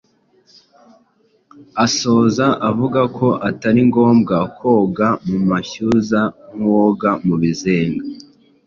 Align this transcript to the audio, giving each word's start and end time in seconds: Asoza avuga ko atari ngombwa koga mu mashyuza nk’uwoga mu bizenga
Asoza 1.85 2.45
avuga 2.69 3.01
ko 3.17 3.27
atari 3.49 3.81
ngombwa 3.89 4.37
koga 4.57 5.07
mu 5.27 5.39
mashyuza 5.49 6.19
nk’uwoga 6.55 7.09
mu 7.25 7.35
bizenga 7.41 8.05